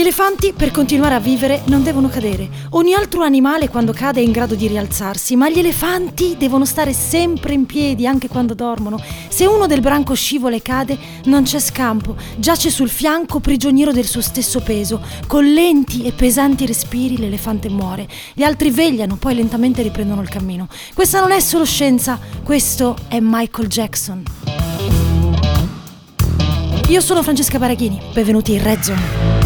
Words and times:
elefanti, 0.00 0.52
per 0.52 0.70
continuare 0.70 1.14
a 1.14 1.20
vivere, 1.20 1.62
non 1.66 1.82
devono 1.82 2.08
cadere. 2.08 2.48
Ogni 2.70 2.94
altro 2.94 3.22
animale 3.22 3.68
quando 3.68 3.92
cade 3.92 4.20
è 4.20 4.22
in 4.22 4.30
grado 4.30 4.54
di 4.54 4.66
rialzarsi, 4.66 5.36
ma 5.36 5.50
gli 5.50 5.58
elefanti 5.58 6.36
devono 6.38 6.64
stare 6.64 6.92
sempre 6.92 7.54
in 7.54 7.66
piedi 7.66 8.06
anche 8.06 8.28
quando 8.28 8.54
dormono. 8.54 9.02
Se 9.28 9.46
uno 9.46 9.66
del 9.66 9.80
branco 9.80 10.14
scivola 10.14 10.56
e 10.56 10.62
cade, 10.62 10.98
non 11.24 11.42
c'è 11.42 11.58
scampo, 11.58 12.16
giace 12.36 12.70
sul 12.70 12.88
fianco 12.88 13.40
prigioniero 13.40 13.92
del 13.92 14.06
suo 14.06 14.20
stesso 14.20 14.60
peso. 14.60 15.02
Con 15.26 15.44
lenti 15.52 16.04
e 16.04 16.12
pesanti 16.12 16.66
respiri 16.66 17.18
l'elefante 17.18 17.68
muore. 17.68 18.08
Gli 18.32 18.42
altri 18.42 18.70
vegliano, 18.70 19.16
poi 19.16 19.34
lentamente 19.34 19.82
riprendono 19.82 20.22
il 20.22 20.28
cammino. 20.28 20.68
Questa 20.94 21.20
non 21.20 21.32
è 21.32 21.40
solo 21.40 21.64
scienza, 21.64 22.18
questo 22.42 22.96
è 23.08 23.18
Michael 23.20 23.68
Jackson. 23.68 24.22
Io 26.88 27.00
sono 27.00 27.22
Francesca 27.22 27.58
Baraghini, 27.58 28.00
benvenuti 28.12 28.52
in 28.52 28.62
Red 28.62 28.80
Zone. 28.80 29.39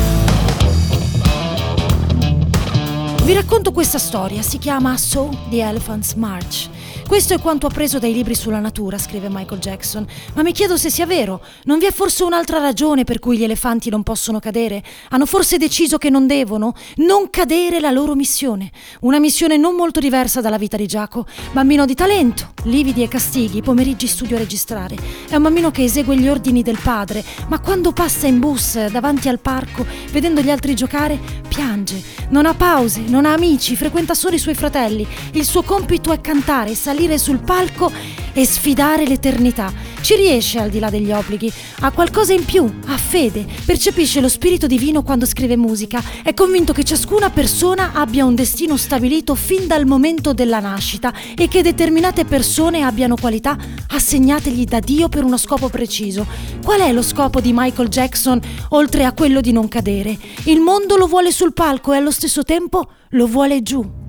Vi 3.25 3.33
racconto 3.33 3.73
questa 3.73 3.97
storia, 3.97 4.43
si 4.43 4.59
chiama 4.59 4.99
So 4.99 5.31
the 5.49 5.63
Elephant's 5.63 6.13
March. 6.13 6.69
Questo 7.07 7.35
è 7.35 7.39
quanto 7.39 7.67
ho 7.67 7.71
preso 7.71 7.99
dai 7.99 8.13
libri 8.13 8.35
sulla 8.35 8.59
natura, 8.59 8.99
scrive 8.99 9.29
Michael 9.31 9.61
Jackson, 9.61 10.07
ma 10.35 10.43
mi 10.43 10.53
chiedo 10.53 10.77
se 10.77 10.91
sia 10.91 11.07
vero. 11.07 11.43
Non 11.65 11.79
vi 11.79 11.85
è 11.85 11.93
forse 11.93 12.25
un'altra 12.25 12.59
ragione 12.59 13.05
per 13.05 13.19
cui 13.19 13.37
gli 13.37 13.45
elefanti 13.45 13.91
non 13.91 14.03
possono 14.03 14.41
cadere? 14.41 14.83
Hanno 15.11 15.27
forse 15.27 15.59
deciso 15.59 15.99
che 15.99 16.11
non 16.11 16.27
devono? 16.27 16.75
Non 16.97 17.29
cadere 17.31 17.79
la 17.79 17.91
loro 17.91 18.15
missione. 18.15 18.73
Una 19.01 19.21
missione 19.21 19.57
non 19.59 19.77
molto 19.77 20.01
diversa 20.01 20.41
dalla 20.41 20.57
vita 20.57 20.77
di 20.77 20.87
Giaco. 20.87 21.27
Bambino 21.53 21.85
di 21.85 21.95
talento, 21.95 22.53
lividi 22.65 23.03
e 23.03 23.09
castighi, 23.09 23.63
pomeriggi 23.63 24.07
studio 24.07 24.37
a 24.37 24.41
registrare. 24.41 24.97
È 25.29 25.37
un 25.37 25.43
bambino 25.43 25.71
che 25.71 25.85
esegue 25.85 26.17
gli 26.17 26.27
ordini 26.27 26.63
del 26.63 26.79
padre, 26.83 27.23
ma 27.49 27.61
quando 27.61 27.93
passa 27.93 28.27
in 28.27 28.41
bus 28.41 28.87
davanti 28.87 29.29
al 29.29 29.39
parco, 29.39 29.87
vedendo 30.11 30.41
gli 30.41 30.51
altri 30.51 30.75
giocare, 30.75 31.21
piange. 31.47 32.03
Non 32.31 32.47
ha 32.47 32.55
pause, 32.55 33.03
non 33.07 33.27
ha 33.27 33.35
amici, 33.35 33.77
frequenta 33.77 34.15
solo 34.15 34.35
i 34.35 34.41
suoi 34.41 34.55
fratelli. 34.55 35.07
Il 35.33 35.45
suo 35.45 35.63
compito 35.63 36.11
è 36.11 36.21
cantare, 36.21 36.75
salire 36.75 36.93
salire 36.95 37.19
sul 37.19 37.41
palco 37.41 37.91
e 38.33 38.47
sfidare 38.47 39.05
l'eternità. 39.05 39.73
Ci 40.01 40.15
riesce 40.15 40.61
al 40.61 40.71
di 40.71 40.79
là 40.79 40.91
degli 40.91 41.11
obblighi, 41.11 41.53
ha 41.81 41.91
qualcosa 41.91 42.33
in 42.33 42.45
più, 42.45 42.71
ha 42.87 42.97
fede, 42.97 43.47
percepisce 43.65 44.21
lo 44.21 44.29
spirito 44.29 44.67
divino 44.69 45.03
quando 45.03 45.27
scrive 45.27 45.57
musica, 45.57 46.03
è 46.23 46.35
convinto 46.35 46.73
che 46.73 46.85
ciascuna 46.85 47.31
persona 47.31 47.93
abbia 47.95 48.25
un 48.25 48.35
destino 48.35 48.77
stabilito 48.77 49.35
fin 49.35 49.67
dal 49.67 49.87
momento 49.87 50.33
della 50.33 50.61
nascita 50.61 51.13
e 51.35 51.49
che 51.49 51.63
determinate 51.63 52.25
persone 52.25 52.83
abbiano 52.83 53.17
qualità 53.17 53.57
assegnategli 53.89 54.65
da 54.65 54.79
Dio 54.79 55.09
per 55.09 55.25
uno 55.25 55.37
scopo 55.37 55.69
preciso. 55.69 56.27
Qual 56.63 56.81
è 56.81 56.93
lo 56.93 57.03
scopo 57.03 57.41
di 57.41 57.53
Michael 57.53 57.89
Jackson 57.89 58.41
oltre 58.71 59.05
a 59.05 59.13
quello 59.13 59.41
di 59.41 59.53
non 59.53 59.67
cadere? 59.67 60.17
Il 60.45 60.61
mondo 60.61 60.97
lo 60.97 61.07
vuole 61.07 61.33
sul 61.33 61.55
palco 61.55 61.93
e 61.93 61.97
allo 61.97 62.13
stesso 62.13 62.45
tempo 62.45 62.89
lo 63.11 63.27
vuole 63.27 63.63
giù. 63.63 64.03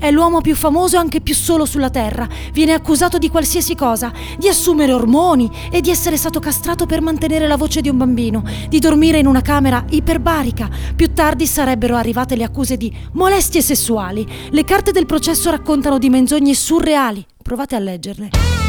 È 0.00 0.10
l'uomo 0.10 0.40
più 0.40 0.56
famoso 0.56 0.96
e 0.96 0.98
anche 0.98 1.20
più 1.20 1.34
solo 1.34 1.66
sulla 1.66 1.90
Terra. 1.90 2.26
Viene 2.54 2.72
accusato 2.72 3.18
di 3.18 3.28
qualsiasi 3.28 3.74
cosa, 3.74 4.10
di 4.38 4.48
assumere 4.48 4.94
ormoni 4.94 5.50
e 5.70 5.82
di 5.82 5.90
essere 5.90 6.16
stato 6.16 6.40
castrato 6.40 6.86
per 6.86 7.02
mantenere 7.02 7.46
la 7.46 7.58
voce 7.58 7.82
di 7.82 7.90
un 7.90 7.98
bambino, 7.98 8.42
di 8.70 8.78
dormire 8.78 9.18
in 9.18 9.26
una 9.26 9.42
camera 9.42 9.84
iperbarica. 9.90 10.70
Più 10.96 11.12
tardi 11.12 11.46
sarebbero 11.46 11.96
arrivate 11.96 12.34
le 12.34 12.44
accuse 12.44 12.78
di 12.78 12.90
molestie 13.12 13.60
sessuali. 13.60 14.26
Le 14.48 14.64
carte 14.64 14.90
del 14.90 15.04
processo 15.04 15.50
raccontano 15.50 15.98
di 15.98 16.08
menzogne 16.08 16.54
surreali. 16.54 17.22
Provate 17.42 17.76
a 17.76 17.78
leggerle. 17.80 18.59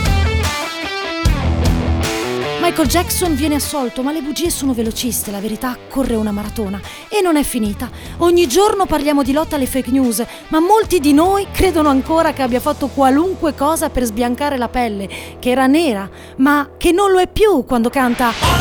Michael 2.71 2.87
Jackson 2.87 3.35
viene 3.35 3.55
assolto, 3.55 4.01
ma 4.01 4.13
le 4.13 4.21
bugie 4.21 4.49
sono 4.49 4.71
velociste, 4.71 5.29
la 5.29 5.41
verità 5.41 5.77
corre 5.89 6.15
una 6.15 6.31
maratona 6.31 6.79
e 7.09 7.19
non 7.19 7.35
è 7.35 7.43
finita. 7.43 7.89
Ogni 8.19 8.47
giorno 8.47 8.85
parliamo 8.85 9.23
di 9.23 9.33
lotta 9.33 9.57
alle 9.57 9.65
fake 9.65 9.91
news, 9.91 10.23
ma 10.47 10.61
molti 10.61 11.01
di 11.01 11.11
noi 11.11 11.47
credono 11.51 11.89
ancora 11.89 12.31
che 12.31 12.43
abbia 12.43 12.61
fatto 12.61 12.87
qualunque 12.87 13.55
cosa 13.55 13.89
per 13.89 14.05
sbiancare 14.05 14.57
la 14.57 14.69
pelle, 14.69 15.09
che 15.37 15.49
era 15.49 15.67
nera, 15.67 16.09
ma 16.37 16.69
che 16.77 16.93
non 16.93 17.11
lo 17.11 17.19
è 17.19 17.27
più 17.27 17.65
quando 17.65 17.89
canta 17.89 18.60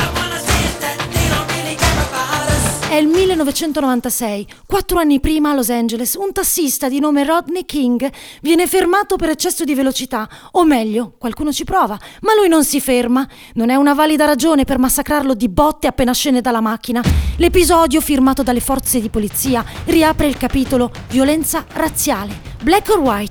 è 2.90 2.96
il 2.96 3.06
1996. 3.06 4.46
Quattro 4.66 4.98
anni 4.98 5.20
prima 5.20 5.50
a 5.50 5.54
Los 5.54 5.70
Angeles, 5.70 6.14
un 6.14 6.32
tassista 6.32 6.88
di 6.88 6.98
nome 6.98 7.22
Rodney 7.22 7.64
King 7.64 8.10
viene 8.42 8.66
fermato 8.66 9.14
per 9.14 9.28
eccesso 9.28 9.62
di 9.62 9.76
velocità, 9.76 10.28
o 10.52 10.64
meglio, 10.64 11.14
qualcuno 11.16 11.52
ci 11.52 11.62
prova, 11.62 11.96
ma 12.22 12.34
lui 12.34 12.48
non 12.48 12.64
si 12.64 12.80
ferma. 12.80 13.24
Non 13.54 13.70
è 13.70 13.76
una 13.76 13.94
valida 13.94 14.24
ragione 14.24 14.64
per 14.64 14.80
massacrarlo 14.80 15.34
di 15.34 15.48
botte 15.48 15.86
appena 15.86 16.12
scende 16.12 16.40
dalla 16.40 16.60
macchina. 16.60 17.00
L'episodio, 17.36 18.00
firmato 18.00 18.42
dalle 18.42 18.58
forze 18.58 19.00
di 19.00 19.08
polizia, 19.08 19.64
riapre 19.84 20.26
il 20.26 20.36
capitolo 20.36 20.90
Violenza 21.10 21.64
razziale. 21.74 22.40
Black 22.60 22.88
or 22.88 22.98
white? 22.98 23.29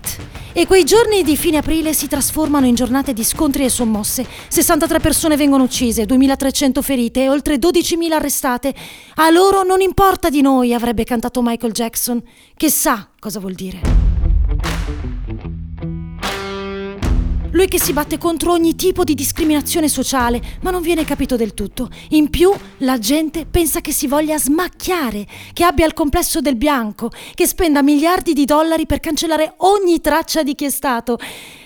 E 0.60 0.68
quei 0.68 0.84
giorni 0.84 1.24
di 1.24 1.38
fine 1.38 1.60
aprile 1.60 1.94
si 1.94 2.10
trasformano 2.10 2.66
in 2.66 2.76
giornate 2.76 3.14
di 3.14 3.24
scontri 3.24 3.64
e 3.64 3.70
sommosse. 3.70 4.28
63 4.50 5.00
persone 5.00 5.38
vengono 5.38 5.64
uccise, 5.64 6.06
2300 6.06 6.82
ferite 6.82 7.24
e 7.24 7.30
oltre 7.30 7.56
12.000 7.56 8.12
arrestate. 8.12 8.76
A 9.16 9.30
loro 9.30 9.64
non 9.64 9.80
importa 9.80 10.30
di 10.30 10.42
noi, 10.42 10.74
avrebbe 10.74 11.06
cantato 11.06 11.42
Michael 11.42 11.72
Jackson, 11.72 12.22
che 12.58 12.70
sa 12.70 13.08
cosa 13.22 13.40
vuol 13.40 13.54
dire. 13.54 13.99
Lui 17.60 17.68
che 17.68 17.78
si 17.78 17.92
batte 17.92 18.18
contro 18.18 18.54
ogni 18.54 18.74
tipo 18.74 19.04
di 19.04 19.14
discriminazione 19.14 19.90
sociale, 19.90 20.42
ma 20.62 20.72
non 20.72 20.82
viene 20.82 21.04
capito 21.04 21.36
del 21.36 21.54
tutto. 21.54 21.90
In 22.12 22.30
più, 22.30 22.54
la 22.78 22.98
gente 23.00 23.46
pensa 23.46 23.82
che 23.82 23.92
si 23.92 24.08
voglia 24.08 24.38
smacchiare, 24.38 25.28
che 25.52 25.66
abbia 25.66 25.86
il 25.86 25.92
complesso 25.92 26.40
del 26.40 26.56
bianco, 26.56 27.12
che 27.34 27.46
spenda 27.46 27.84
miliardi 27.84 28.32
di 28.32 28.46
dollari 28.46 28.86
per 28.86 29.02
cancellare 29.02 29.56
ogni 29.58 30.00
traccia 30.00 30.42
di 30.42 30.56
chi 30.56 30.64
è 30.64 30.70
stato 30.70 31.18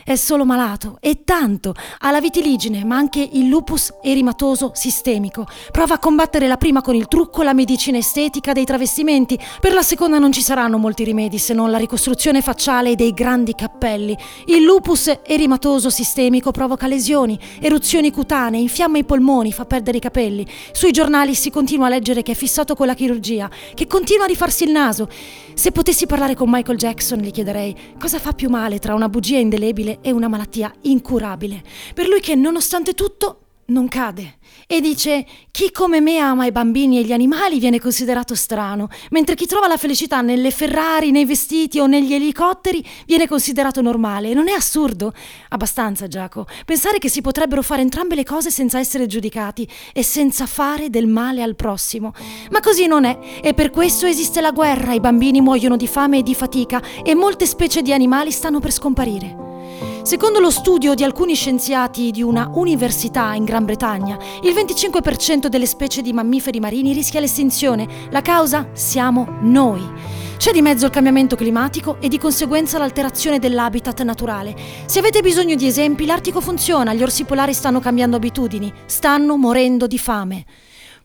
è 0.03 0.15
solo 0.15 0.45
malato 0.45 0.97
e 0.99 1.23
tanto. 1.23 1.73
Ha 1.99 2.11
la 2.11 2.19
vitiligine, 2.19 2.83
ma 2.83 2.95
anche 2.97 3.27
il 3.31 3.47
lupus 3.47 3.93
erimatoso 4.01 4.71
sistemico. 4.73 5.45
Prova 5.71 5.95
a 5.95 5.99
combattere 5.99 6.47
la 6.47 6.57
prima 6.57 6.81
con 6.81 6.95
il 6.95 7.07
trucco, 7.07 7.43
la 7.43 7.53
medicina 7.53 7.97
estetica 7.97 8.51
dei 8.53 8.65
travestimenti. 8.65 9.39
Per 9.59 9.73
la 9.73 9.81
seconda 9.81 10.19
non 10.19 10.31
ci 10.31 10.41
saranno 10.41 10.77
molti 10.77 11.03
rimedi 11.03 11.37
se 11.37 11.53
non 11.53 11.71
la 11.71 11.77
ricostruzione 11.77 12.41
facciale 12.41 12.95
dei 12.95 13.13
grandi 13.13 13.53
cappelli. 13.55 14.17
Il 14.47 14.63
lupus 14.63 15.11
erimatoso 15.23 15.89
sistemico 15.89 16.51
provoca 16.51 16.87
lesioni, 16.87 17.39
eruzioni 17.59 18.11
cutanee, 18.11 18.59
infiamma 18.59 18.97
i 18.97 19.03
polmoni, 19.03 19.51
fa 19.51 19.65
perdere 19.65 19.97
i 19.97 20.01
capelli. 20.01 20.45
Sui 20.71 20.91
giornali 20.91 21.35
si 21.35 21.49
continua 21.49 21.87
a 21.87 21.89
leggere 21.89 22.23
che 22.23 22.33
è 22.33 22.35
fissato 22.35 22.75
con 22.75 22.87
la 22.87 22.93
chirurgia, 22.93 23.49
che 23.73 23.87
continua 23.87 24.25
a 24.25 24.27
rifarsi 24.27 24.65
il 24.65 24.71
naso. 24.71 25.07
Se 25.53 25.71
potessi 25.71 26.07
parlare 26.07 26.35
con 26.35 26.49
Michael 26.49 26.77
Jackson 26.77 27.19
gli 27.19 27.31
chiederei 27.31 27.75
cosa 27.99 28.19
fa 28.19 28.33
più 28.33 28.49
male 28.49 28.79
tra 28.79 28.95
una 28.95 29.07
bugia 29.07 29.37
indelebile 29.37 29.92
è 30.01 30.11
una 30.11 30.27
malattia 30.27 30.73
incurabile. 30.81 31.63
Per 31.93 32.07
lui 32.07 32.19
che 32.19 32.35
nonostante 32.35 32.93
tutto 32.93 33.39
non 33.65 33.87
cade 33.87 34.39
e 34.67 34.81
dice 34.81 35.25
chi 35.51 35.71
come 35.71 36.01
me 36.01 36.17
ama 36.17 36.45
i 36.45 36.51
bambini 36.51 36.97
e 36.97 37.03
gli 37.03 37.11
animali 37.11 37.59
viene 37.59 37.79
considerato 37.79 38.33
strano, 38.35 38.89
mentre 39.11 39.35
chi 39.35 39.45
trova 39.45 39.67
la 39.67 39.77
felicità 39.77 40.21
nelle 40.21 40.51
Ferrari, 40.51 41.11
nei 41.11 41.25
vestiti 41.25 41.79
o 41.79 41.85
negli 41.85 42.13
elicotteri 42.13 42.83
viene 43.05 43.27
considerato 43.27 43.81
normale. 43.81 44.33
Non 44.33 44.47
è 44.47 44.51
assurdo? 44.51 45.13
Abbastanza, 45.49 46.07
Giacomo. 46.07 46.45
Pensare 46.65 46.97
che 46.97 47.09
si 47.09 47.21
potrebbero 47.21 47.61
fare 47.61 47.81
entrambe 47.81 48.15
le 48.15 48.23
cose 48.23 48.49
senza 48.49 48.79
essere 48.79 49.05
giudicati 49.05 49.67
e 49.93 50.03
senza 50.03 50.45
fare 50.45 50.89
del 50.89 51.07
male 51.07 51.43
al 51.43 51.55
prossimo. 51.55 52.13
Ma 52.51 52.59
così 52.59 52.87
non 52.87 53.05
è 53.05 53.17
e 53.41 53.53
per 53.53 53.69
questo 53.69 54.05
esiste 54.05 54.41
la 54.41 54.51
guerra, 54.51 54.93
i 54.93 54.99
bambini 54.99 55.41
muoiono 55.41 55.77
di 55.77 55.87
fame 55.87 56.19
e 56.19 56.23
di 56.23 56.33
fatica 56.33 56.81
e 57.03 57.13
molte 57.15 57.45
specie 57.45 57.81
di 57.81 57.93
animali 57.93 58.31
stanno 58.31 58.59
per 58.59 58.71
scomparire. 58.71 59.42
Secondo 60.03 60.41
lo 60.41 60.49
studio 60.49 60.95
di 60.95 61.05
alcuni 61.05 61.33
scienziati 61.33 62.11
di 62.11 62.21
una 62.21 62.51
università 62.55 63.35
in 63.35 63.45
Gran 63.45 63.63
Bretagna, 63.63 64.17
il 64.41 64.53
25% 64.53 65.47
delle 65.47 65.65
specie 65.65 66.01
di 66.01 66.11
mammiferi 66.11 66.59
marini 66.59 66.91
rischia 66.91 67.21
l'estinzione. 67.21 67.87
La 68.09 68.21
causa? 68.21 68.67
Siamo 68.73 69.37
noi. 69.39 69.81
C'è 70.35 70.51
di 70.51 70.61
mezzo 70.61 70.87
il 70.87 70.91
cambiamento 70.91 71.37
climatico 71.37 72.01
e 72.01 72.09
di 72.09 72.17
conseguenza 72.17 72.77
l'alterazione 72.77 73.39
dell'habitat 73.39 74.01
naturale. 74.01 74.53
Se 74.87 74.99
avete 74.99 75.21
bisogno 75.21 75.55
di 75.55 75.67
esempi, 75.67 76.05
l'Artico 76.05 76.41
funziona, 76.41 76.93
gli 76.93 77.01
orsi 77.01 77.23
polari 77.23 77.53
stanno 77.53 77.79
cambiando 77.79 78.17
abitudini, 78.17 78.73
stanno 78.85 79.37
morendo 79.37 79.87
di 79.87 79.97
fame. 79.97 80.45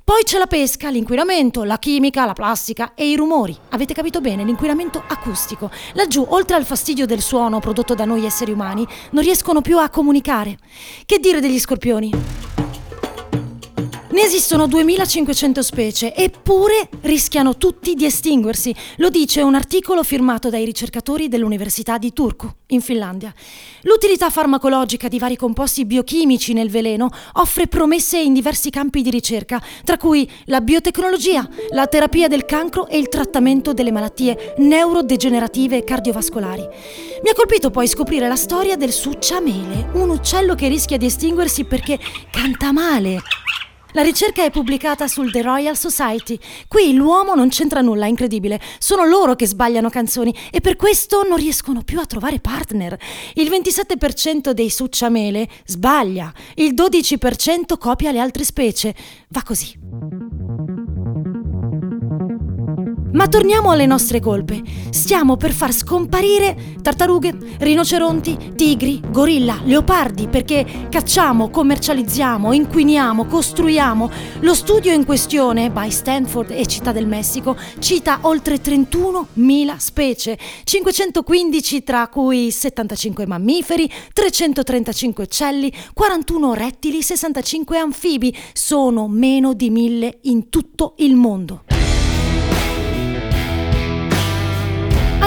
Poi 0.09 0.23
c'è 0.23 0.39
la 0.39 0.47
pesca, 0.47 0.89
l'inquinamento, 0.89 1.65
la 1.65 1.79
chimica, 1.79 2.25
la 2.25 2.33
plastica 2.33 2.93
e 2.95 3.11
i 3.11 3.15
rumori. 3.15 3.55
Avete 3.69 3.93
capito 3.93 4.23
bene, 4.23 4.43
l'inquinamento 4.43 5.03
acustico. 5.07 5.71
Laggiù, 5.93 6.25
oltre 6.31 6.57
al 6.57 6.65
fastidio 6.65 7.05
del 7.05 7.21
suono 7.21 7.61
prodotto 7.61 7.95
da 7.95 8.07
noi 8.07 8.25
esseri 8.25 8.51
umani, 8.51 8.89
non 9.11 9.23
riescono 9.23 9.61
più 9.61 9.79
a 9.79 9.91
comunicare. 9.91 10.57
Che 11.05 11.19
dire 11.19 11.41
degli 11.41 11.59
scorpioni? 11.59 12.11
Ne 14.11 14.23
esistono 14.23 14.67
2500 14.67 15.63
specie, 15.63 16.15
eppure 16.15 16.89
rischiano 17.03 17.59
tutti 17.59 17.93
di 17.93 18.07
estinguersi. 18.07 18.75
Lo 18.97 19.11
dice 19.11 19.43
un 19.43 19.55
articolo 19.55 20.03
firmato 20.03 20.49
dai 20.49 20.65
ricercatori 20.65 21.29
dell'Università 21.29 21.99
di 21.99 22.15
Turku, 22.15 22.51
in 22.69 22.81
Finlandia. 22.81 23.35
L'utilità 23.83 24.31
farmacologica 24.31 25.09
di 25.09 25.19
vari 25.19 25.37
composti 25.37 25.85
biochimici 25.85 26.55
nel 26.55 26.71
veleno 26.71 27.11
offre 27.35 27.67
promesse 27.67 28.19
in 28.19 28.33
diversi 28.33 28.71
campi 28.71 29.03
di 29.03 29.11
ricerca, 29.11 29.63
tra 29.85 29.99
cui 29.99 30.29
la 30.47 30.63
biotecnologia, 30.63 31.47
la 31.73 31.87
terapia 31.87 32.29
del 32.29 32.47
cancro 32.47 32.89
e 32.89 32.97
il 32.97 33.09
trattamento 33.09 33.75
delle 33.75 33.93
malattie 33.93 34.55
neurodegenerative 34.57 35.77
e 35.77 35.85
cardiovascolari. 35.85 36.63
Mi 37.23 37.29
ha 37.29 37.35
colpito 37.35 37.71
poi 37.71 37.87
scoprire 37.87 38.27
la 38.27 38.37
storia 38.37 38.77
del 38.77 38.91
succiamele, 38.91 39.91
un 39.93 40.09
uccello 40.09 40.55
che 40.55 40.69
rischia 40.69 40.97
di 40.97 41.05
estinguersi 41.05 41.65
perché 41.65 41.99
canta 42.31 42.73
male. 42.73 43.21
La 43.93 44.03
ricerca 44.03 44.45
è 44.45 44.51
pubblicata 44.51 45.09
sul 45.09 45.33
The 45.33 45.41
Royal 45.41 45.77
Society. 45.77 46.39
Qui 46.69 46.93
l'uomo 46.93 47.35
non 47.35 47.49
c'entra 47.49 47.81
nulla, 47.81 48.05
è 48.05 48.09
incredibile. 48.09 48.61
Sono 48.79 49.07
loro 49.07 49.35
che 49.35 49.47
sbagliano 49.47 49.89
canzoni 49.89 50.35
e 50.51 50.61
per 50.61 50.77
questo 50.77 51.27
non 51.27 51.39
riescono 51.39 51.83
più 51.83 51.99
a 51.99 52.05
trovare 52.05 52.39
partner. 52.39 52.99
Il 53.35 53.49
27% 53.49 54.51
dei 54.51 54.69
succiamele 54.69 55.49
sbaglia, 55.65 56.31
il 56.57 56.75
12% 56.75 57.79
copia 57.79 58.13
le 58.13 58.19
altre 58.19 58.45
specie. 58.45 58.95
Va 59.29 59.43
così. 59.43 60.18
Ma 63.11 63.27
torniamo 63.27 63.71
alle 63.71 63.87
nostre 63.87 64.21
colpe. 64.21 64.63
Stiamo 64.91 65.37
per 65.37 65.53
far 65.53 65.73
scomparire 65.73 66.77
tartarughe, 66.83 67.35
rinoceronti, 67.59 68.53
tigri, 68.55 69.01
gorilla, 69.11 69.61
leopardi 69.65 70.29
perché 70.29 70.87
cacciamo, 70.91 71.49
commercializziamo, 71.49 72.53
inquiniamo, 72.53 73.25
costruiamo. 73.25 74.11
Lo 74.41 74.55
studio 74.55 74.93
in 74.93 75.07
questione, 75.07 75.71
by 75.71 75.91
Stanford 75.91 76.51
e 76.51 76.67
Città 76.67 76.93
del 76.93 77.07
Messico, 77.07 77.57
cita 77.79 78.19
oltre 78.23 78.57
31.000 78.57 79.77
specie, 79.77 80.39
515 80.65 81.83
tra 81.83 82.09
cui 82.09 82.51
75 82.51 83.27
mammiferi, 83.27 83.91
335 84.13 85.25
uccelli, 85.25 85.73
41 85.95 86.53
rettili, 86.53 87.03
65 87.03 87.79
anfibi. 87.79 88.37
Sono 88.53 89.09
meno 89.09 89.55
di 89.55 89.71
mille 89.71 90.19
in 90.23 90.51
tutto 90.51 90.95
il 90.99 91.15
mondo. 91.15 91.63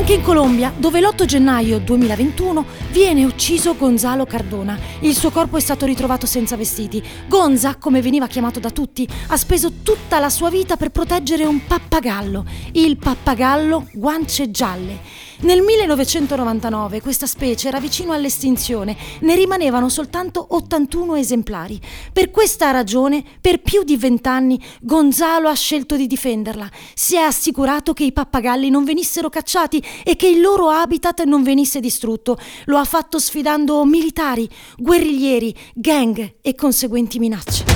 Anche 0.02 0.14
in 0.14 0.24
Colombia, 0.24 0.74
dove 0.76 1.00
l'8 1.00 1.26
gennaio 1.26 1.78
2021 1.78 2.66
viene 2.90 3.24
ucciso 3.24 3.76
Gonzalo 3.76 4.26
Cardona. 4.26 4.76
Il 5.02 5.14
suo 5.14 5.30
corpo 5.30 5.58
è 5.58 5.60
stato 5.60 5.86
ritrovato 5.86 6.26
senza 6.26 6.58
vestiti. 6.58 7.04
Gonza, 7.28 7.76
come 7.76 8.02
veniva 8.02 8.26
chiamato 8.26 8.60
da 8.60 8.72
tutti, 8.72 9.08
ha 9.28 9.38
speso 9.38 9.74
tutta 9.84 10.18
la 10.18 10.32
sua 10.32 10.50
vita 10.50 10.76
per 10.76 10.90
proteggere 10.90 11.46
un 11.46 11.64
pappagallo, 11.68 12.44
il 12.72 12.98
pappagallo 12.98 13.90
guance 13.94 14.50
gialle. 14.50 15.30
Nel 15.42 15.62
1999 15.62 17.02
questa 17.02 17.26
specie 17.26 17.68
era 17.68 17.80
vicino 17.80 18.14
all'estinzione, 18.14 18.96
ne 19.22 19.36
rimanevano 19.36 19.90
soltanto 19.90 20.46
81 20.50 21.16
esemplari. 21.16 21.80
Per 22.14 22.30
questa 22.30 22.70
ragione, 22.70 23.24
per 23.42 23.60
più 23.60 23.82
di 23.82 23.98
vent'anni, 23.98 24.62
Gonzalo 24.82 25.48
ha 25.48 25.56
scelto 25.56 25.96
di 25.96 26.06
difenderla. 26.06 26.70
Si 26.94 27.16
è 27.16 27.22
assicurato 27.22 27.94
che 27.94 28.04
i 28.04 28.14
pappagalli 28.14 28.70
non 28.70 28.84
venissero 28.84 29.30
cacciati 29.30 29.84
e 30.04 30.16
che 30.16 30.28
il 30.28 30.42
loro 30.42 30.70
habitat 30.70 31.24
non 31.24 31.42
venisse 31.42 31.80
distrutto. 31.80 32.38
Lo 32.66 32.78
ha 32.78 32.86
fatto 32.86 33.18
sfidando 33.18 33.84
militari, 33.84 34.48
guerriglieri, 34.78 35.56
gang 35.74 36.36
e 36.40 36.54
conseguenti 36.54 37.18
minacce. 37.18 37.71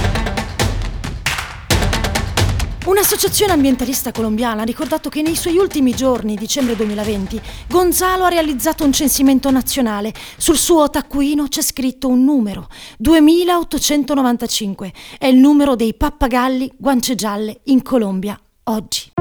Un'associazione 2.85 3.51
ambientalista 3.51 4.11
colombiana 4.11 4.61
ha 4.61 4.65
ricordato 4.65 5.09
che 5.09 5.23
nei 5.23 5.35
suoi 5.35 5.57
ultimi 5.57 5.95
giorni, 5.95 6.35
dicembre 6.35 6.75
2020, 6.75 7.41
Gonzalo 7.67 8.25
ha 8.25 8.29
realizzato 8.29 8.83
un 8.83 8.93
censimento 8.93 9.49
nazionale. 9.49 10.13
Sul 10.37 10.55
suo 10.55 10.87
taccuino 10.91 11.47
c'è 11.47 11.63
scritto 11.63 12.07
un 12.07 12.23
numero, 12.23 12.67
2895. 12.99 14.93
È 15.17 15.25
il 15.25 15.37
numero 15.37 15.75
dei 15.75 15.95
pappagalli 15.95 16.73
guance 16.77 17.15
gialle 17.15 17.61
in 17.63 17.81
Colombia 17.81 18.39
oggi. 18.65 19.14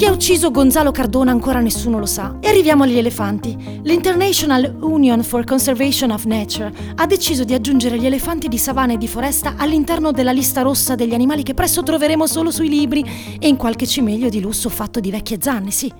Chi 0.00 0.06
ha 0.06 0.12
ucciso 0.12 0.50
Gonzalo 0.50 0.92
Cardona 0.92 1.30
ancora 1.30 1.60
nessuno 1.60 1.98
lo 1.98 2.06
sa. 2.06 2.38
E 2.40 2.48
arriviamo 2.48 2.84
agli 2.84 2.96
elefanti. 2.96 3.54
L'International 3.82 4.78
Union 4.80 5.22
for 5.22 5.44
Conservation 5.44 6.10
of 6.10 6.24
Nature 6.24 6.72
ha 6.94 7.04
deciso 7.04 7.44
di 7.44 7.52
aggiungere 7.52 7.98
gli 7.98 8.06
elefanti 8.06 8.48
di 8.48 8.56
savana 8.56 8.94
e 8.94 8.96
di 8.96 9.06
foresta 9.06 9.56
all'interno 9.58 10.10
della 10.10 10.32
lista 10.32 10.62
rossa 10.62 10.94
degli 10.94 11.12
animali 11.12 11.42
che 11.42 11.52
presto 11.52 11.82
troveremo 11.82 12.26
solo 12.26 12.50
sui 12.50 12.70
libri 12.70 13.04
e 13.38 13.46
in 13.46 13.56
qualche 13.56 13.86
cimelio 13.86 14.30
di 14.30 14.40
lusso 14.40 14.70
fatto 14.70 15.00
di 15.00 15.10
vecchie 15.10 15.36
zanne, 15.38 15.70
sì. 15.70 15.92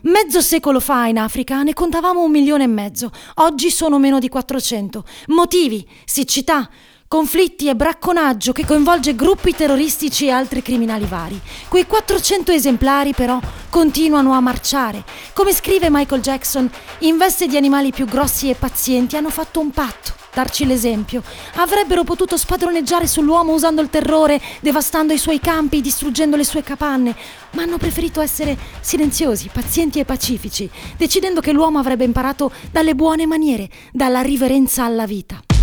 Mezzo 0.00 0.40
secolo 0.40 0.80
fa 0.80 1.06
in 1.06 1.16
Africa 1.16 1.62
ne 1.62 1.72
contavamo 1.72 2.24
un 2.24 2.30
milione 2.32 2.64
e 2.64 2.66
mezzo, 2.66 3.12
oggi 3.34 3.70
sono 3.70 4.00
meno 4.00 4.18
di 4.18 4.28
400. 4.28 5.04
Motivi? 5.28 5.86
Siccità, 6.04 6.68
conflitti 7.08 7.68
e 7.68 7.76
bracconaggio 7.76 8.52
che 8.52 8.66
coinvolge 8.66 9.14
gruppi 9.14 9.54
terroristici 9.54 10.26
e 10.26 10.30
altri 10.30 10.60
criminali 10.60 11.04
vari. 11.04 11.40
Quei 11.68 11.86
400 11.86 12.52
esemplari 12.52 13.12
però 13.12 13.40
continuano 13.70 14.32
a 14.32 14.40
marciare. 14.40 15.04
Come 15.32 15.52
scrive 15.52 15.88
Michael 15.90 16.20
Jackson, 16.20 16.68
in 17.00 17.16
veste 17.16 17.46
di 17.46 17.56
animali 17.56 17.92
più 17.92 18.06
grossi 18.06 18.50
e 18.50 18.54
pazienti 18.54 19.16
hanno 19.16 19.30
fatto 19.30 19.60
un 19.60 19.70
patto. 19.70 20.14
Darci 20.34 20.66
l'esempio. 20.66 21.22
Avrebbero 21.54 22.04
potuto 22.04 22.36
spadroneggiare 22.36 23.06
sull'uomo 23.06 23.54
usando 23.54 23.80
il 23.80 23.88
terrore, 23.88 24.38
devastando 24.60 25.14
i 25.14 25.18
suoi 25.18 25.40
campi, 25.40 25.80
distruggendo 25.80 26.36
le 26.36 26.44
sue 26.44 26.62
capanne, 26.62 27.16
ma 27.52 27.62
hanno 27.62 27.78
preferito 27.78 28.20
essere 28.20 28.54
silenziosi, 28.80 29.48
pazienti 29.50 29.98
e 29.98 30.04
pacifici, 30.04 30.68
decidendo 30.98 31.40
che 31.40 31.52
l'uomo 31.52 31.78
avrebbe 31.78 32.04
imparato 32.04 32.52
dalle 32.70 32.94
buone 32.94 33.24
maniere, 33.24 33.70
dalla 33.92 34.20
riverenza 34.20 34.84
alla 34.84 35.06
vita. 35.06 35.55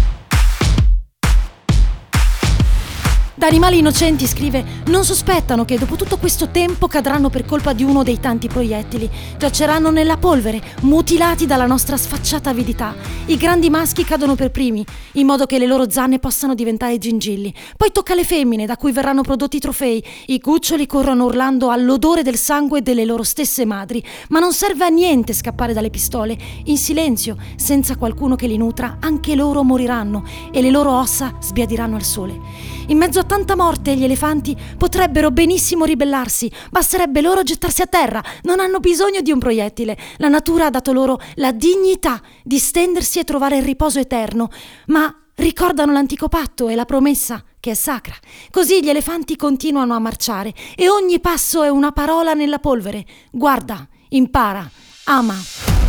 Da 3.43 3.49
Animali 3.49 3.79
Innocenti 3.79 4.25
scrive: 4.25 4.63
Non 4.85 5.03
sospettano 5.03 5.65
che 5.65 5.77
dopo 5.77 5.97
tutto 5.97 6.17
questo 6.17 6.47
tempo 6.47 6.87
cadranno 6.87 7.29
per 7.29 7.43
colpa 7.43 7.73
di 7.73 7.83
uno 7.83 8.01
dei 8.01 8.17
tanti 8.21 8.47
proiettili. 8.47 9.09
Giaceranno 9.37 9.91
nella 9.91 10.15
polvere, 10.15 10.61
mutilati 10.83 11.45
dalla 11.45 11.65
nostra 11.65 11.97
sfacciata 11.97 12.49
avidità. 12.49 12.95
I 13.25 13.35
grandi 13.35 13.69
maschi 13.69 14.05
cadono 14.05 14.35
per 14.35 14.49
primi, 14.49 14.85
in 15.15 15.25
modo 15.25 15.45
che 15.45 15.59
le 15.59 15.65
loro 15.65 15.89
zanne 15.89 16.19
possano 16.19 16.55
diventare 16.55 16.97
gingilli. 16.97 17.53
Poi 17.75 17.91
tocca 17.91 18.13
alle 18.13 18.23
femmine, 18.23 18.65
da 18.65 18.77
cui 18.77 18.93
verranno 18.93 19.23
prodotti 19.23 19.59
trofei. 19.59 20.01
I 20.27 20.39
cuccioli 20.39 20.85
corrono 20.85 21.25
urlando 21.25 21.69
all'odore 21.69 22.23
del 22.23 22.37
sangue 22.37 22.81
delle 22.81 23.03
loro 23.03 23.23
stesse 23.23 23.65
madri. 23.65 24.01
Ma 24.29 24.39
non 24.39 24.53
serve 24.53 24.85
a 24.85 24.89
niente 24.89 25.33
scappare 25.33 25.73
dalle 25.73 25.89
pistole. 25.89 26.37
In 26.63 26.77
silenzio, 26.77 27.35
senza 27.57 27.97
qualcuno 27.97 28.37
che 28.37 28.47
li 28.47 28.55
nutra, 28.55 28.99
anche 29.01 29.35
loro 29.35 29.63
moriranno 29.63 30.23
e 30.49 30.61
le 30.61 30.71
loro 30.71 30.97
ossa 30.97 31.35
sbiadiranno 31.41 31.97
al 31.97 32.03
sole. 32.03 32.71
In 32.87 32.97
mezzo 32.97 33.19
a 33.19 33.23
tanta 33.33 33.55
morte 33.55 33.95
gli 33.95 34.03
elefanti 34.03 34.55
potrebbero 34.77 35.31
benissimo 35.31 35.85
ribellarsi, 35.85 36.51
basterebbe 36.69 37.19
loro 37.19 37.41
gettarsi 37.41 37.81
a 37.81 37.87
terra, 37.87 38.23
non 38.43 38.59
hanno 38.59 38.79
bisogno 38.79 39.21
di 39.21 39.31
un 39.31 39.39
proiettile. 39.39 39.97
La 40.17 40.27
natura 40.27 40.67
ha 40.67 40.69
dato 40.69 40.93
loro 40.93 41.19
la 41.37 41.51
dignità 41.51 42.21
di 42.43 42.59
stendersi 42.59 43.17
e 43.17 43.23
trovare 43.23 43.57
il 43.57 43.63
riposo 43.63 43.97
eterno, 43.97 44.49
ma 44.87 45.11
ricordano 45.37 45.93
l'antico 45.93 46.27
patto 46.27 46.67
e 46.69 46.75
la 46.75 46.85
promessa 46.85 47.43
che 47.59 47.71
è 47.71 47.73
sacra. 47.73 48.13
Così 48.51 48.83
gli 48.83 48.89
elefanti 48.89 49.35
continuano 49.35 49.95
a 49.95 49.99
marciare 49.99 50.53
e 50.75 50.87
ogni 50.87 51.19
passo 51.19 51.63
è 51.63 51.69
una 51.69 51.91
parola 51.91 52.33
nella 52.33 52.59
polvere. 52.59 53.03
Guarda, 53.31 53.87
impara, 54.09 54.69
ama. 55.05 55.82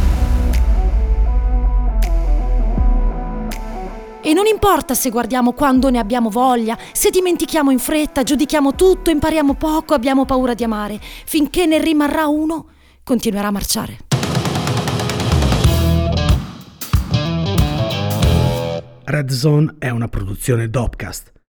E 4.26 4.32
non 4.32 4.46
importa 4.46 4.94
se 4.94 5.10
guardiamo 5.10 5.52
quando 5.52 5.90
ne 5.90 5.98
abbiamo 5.98 6.30
voglia, 6.30 6.78
se 6.92 7.10
dimentichiamo 7.10 7.70
in 7.70 7.78
fretta, 7.78 8.22
giudichiamo 8.22 8.74
tutto, 8.74 9.10
impariamo 9.10 9.52
poco, 9.52 9.92
abbiamo 9.92 10.24
paura 10.24 10.54
di 10.54 10.64
amare, 10.64 10.98
finché 10.98 11.66
ne 11.66 11.78
rimarrà 11.78 12.26
uno, 12.26 12.68
continuerà 13.04 13.48
a 13.48 13.50
marciare. 13.50 13.98
Red 19.04 19.30
Zone 19.30 19.74
è 19.78 19.90
una 19.90 20.08
produzione 20.08 20.70
Dopcast 20.70 21.33